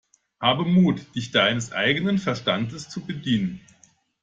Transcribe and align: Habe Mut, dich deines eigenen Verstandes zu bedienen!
Habe 0.41 0.65
Mut, 0.65 1.13
dich 1.13 1.29
deines 1.29 1.73
eigenen 1.73 2.17
Verstandes 2.17 2.89
zu 2.89 3.01
bedienen! 3.05 3.61